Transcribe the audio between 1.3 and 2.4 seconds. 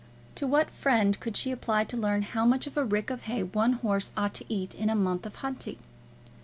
she apply to learn